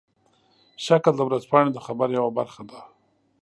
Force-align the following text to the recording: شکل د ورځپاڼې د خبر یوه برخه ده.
شکل 0.85 1.13
د 1.17 1.21
ورځپاڼې 1.27 1.69
د 1.73 1.79
خبر 1.85 2.07
یوه 2.17 2.31
برخه 2.39 2.61
ده. 2.69 2.79